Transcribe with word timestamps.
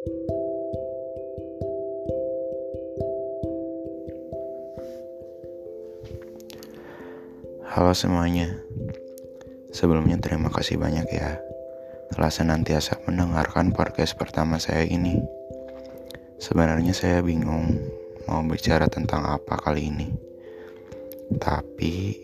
Halo 0.00 0.16
semuanya, 7.92 8.48
sebelumnya 9.76 10.16
terima 10.16 10.48
kasih 10.48 10.80
banyak 10.80 11.04
ya 11.12 11.36
telah 12.16 12.32
senantiasa 12.32 13.04
mendengarkan 13.04 13.76
podcast 13.76 14.16
pertama 14.16 14.56
saya 14.56 14.88
ini. 14.88 15.20
Sebenarnya 16.40 16.96
saya 16.96 17.20
bingung 17.20 17.76
mau 18.24 18.40
bicara 18.48 18.88
tentang 18.88 19.28
apa 19.28 19.60
kali 19.60 19.92
ini. 19.92 20.08
Tapi 21.36 22.16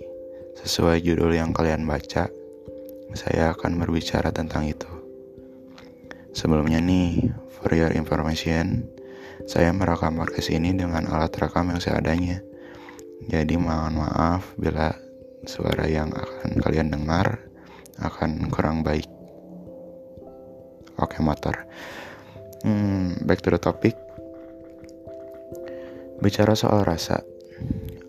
sesuai 0.64 1.04
judul 1.04 1.36
yang 1.36 1.52
kalian 1.52 1.84
baca, 1.84 2.32
saya 3.12 3.52
akan 3.52 3.76
berbicara 3.76 4.32
tentang 4.32 4.64
itu. 4.64 4.95
Sebelumnya 6.36 6.84
nih, 6.84 7.32
for 7.48 7.72
your 7.72 7.88
information, 7.96 8.84
saya 9.48 9.72
merekam 9.72 10.20
podcast 10.20 10.52
ini 10.52 10.76
dengan 10.76 11.08
alat 11.08 11.32
rekam 11.32 11.72
yang 11.72 11.80
seadanya. 11.80 12.44
Jadi 13.24 13.56
mohon 13.56 14.04
maaf 14.04 14.52
bila 14.60 14.92
suara 15.48 15.88
yang 15.88 16.12
akan 16.12 16.60
kalian 16.60 16.92
dengar 16.92 17.40
akan 18.04 18.52
kurang 18.52 18.84
baik. 18.84 19.08
Oke 21.00 21.24
motor. 21.24 21.64
Hmm, 22.68 23.16
back 23.24 23.40
to 23.40 23.48
the 23.48 23.56
topic. 23.56 23.96
Bicara 26.20 26.52
soal 26.52 26.84
rasa, 26.84 27.24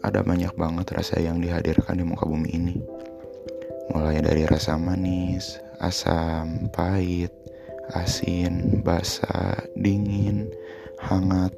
ada 0.03 0.19
banyak 0.19 0.51
banget 0.59 0.91
rasa 0.91 1.23
yang 1.23 1.39
dihadirkan 1.39 1.95
di 1.95 2.03
muka 2.03 2.27
bumi 2.27 2.51
ini. 2.51 2.75
Mulai 3.95 4.19
dari 4.19 4.43
rasa 4.43 4.75
manis, 4.75 5.63
asam, 5.79 6.67
pahit, 6.75 7.31
asin, 7.95 8.83
basah, 8.83 9.55
dingin, 9.77 10.49
hangat, 10.99 11.53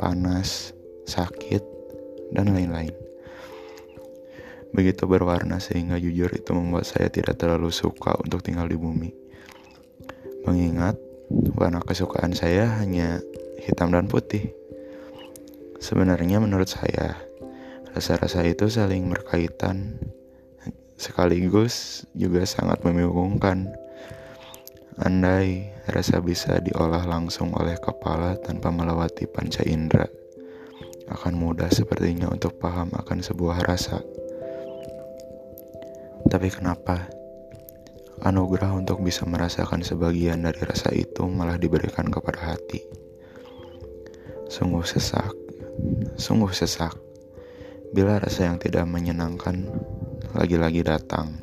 panas, 0.00 0.72
sakit, 1.04 1.64
dan 2.32 2.54
lain-lain 2.54 2.94
begitu 4.70 5.06
berwarna 5.06 5.58
sehingga 5.58 5.98
jujur 5.98 6.30
itu 6.30 6.50
membuat 6.54 6.86
saya 6.86 7.10
tidak 7.10 7.38
terlalu 7.38 7.74
suka 7.74 8.14
untuk 8.22 8.42
tinggal 8.42 8.70
di 8.70 8.78
bumi. 8.78 9.10
Mengingat 10.46 10.96
warna 11.58 11.82
kesukaan 11.82 12.32
saya 12.32 12.70
hanya 12.78 13.18
hitam 13.60 13.90
dan 13.90 14.06
putih. 14.06 14.54
Sebenarnya 15.80 16.38
menurut 16.38 16.70
saya, 16.70 17.18
rasa-rasa 17.92 18.46
itu 18.46 18.68
saling 18.70 19.10
berkaitan 19.10 19.98
sekaligus 21.00 22.04
juga 22.14 22.44
sangat 22.44 22.84
membingungkan. 22.84 23.72
Andai 25.00 25.64
rasa 25.88 26.20
bisa 26.20 26.60
diolah 26.60 27.08
langsung 27.08 27.56
oleh 27.56 27.80
kepala 27.80 28.36
tanpa 28.36 28.68
melewati 28.68 29.24
panca 29.24 29.64
indera, 29.64 30.04
akan 31.08 31.40
mudah 31.40 31.72
sepertinya 31.72 32.28
untuk 32.28 32.60
paham 32.60 32.92
akan 32.92 33.24
sebuah 33.24 33.64
rasa. 33.64 34.04
Tapi 36.28 36.52
kenapa 36.52 37.08
anugerah 38.20 38.76
untuk 38.76 39.00
bisa 39.00 39.24
merasakan 39.24 39.80
sebagian 39.80 40.44
dari 40.44 40.60
rasa 40.68 40.92
itu 40.92 41.24
malah 41.24 41.56
diberikan 41.56 42.12
kepada 42.12 42.52
hati? 42.52 42.84
Sungguh 44.52 44.84
sesak, 44.84 45.32
sungguh 46.20 46.52
sesak. 46.52 46.92
Bila 47.96 48.20
rasa 48.20 48.52
yang 48.52 48.60
tidak 48.60 48.84
menyenangkan 48.84 49.64
lagi-lagi 50.36 50.84
datang, 50.84 51.40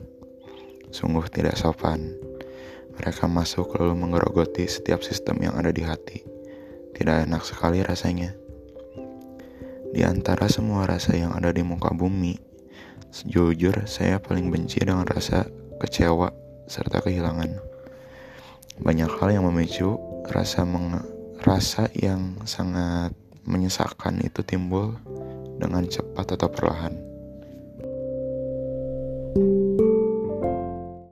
sungguh 0.94 1.26
tidak 1.34 1.58
sopan. 1.58 2.27
Mereka 2.98 3.30
masuk 3.30 3.78
lalu 3.78 3.94
menggerogoti 3.94 4.66
setiap 4.66 5.06
sistem 5.06 5.40
yang 5.42 5.54
ada 5.56 5.70
di 5.70 5.86
hati. 5.86 6.26
Tidak 6.98 7.30
enak 7.30 7.46
sekali 7.46 7.86
rasanya. 7.86 8.34
Di 9.94 10.02
antara 10.04 10.50
semua 10.50 10.84
rasa 10.90 11.16
yang 11.16 11.32
ada 11.38 11.54
di 11.54 11.62
muka 11.64 11.94
bumi, 11.94 12.48
Sejujur, 13.08 13.88
saya 13.88 14.20
paling 14.20 14.52
benci 14.52 14.84
dengan 14.84 15.08
rasa 15.08 15.48
kecewa 15.80 16.28
serta 16.68 17.00
kehilangan. 17.00 17.56
Banyak 18.84 19.10
hal 19.18 19.32
yang 19.32 19.48
memicu 19.48 19.96
rasa 20.28 20.68
meng 20.68 21.00
rasa 21.40 21.88
yang 21.96 22.36
sangat 22.44 23.16
menyesakan 23.48 24.20
itu 24.20 24.44
timbul 24.44 25.00
dengan 25.56 25.88
cepat 25.88 26.36
atau 26.36 26.52
perlahan. 26.52 27.07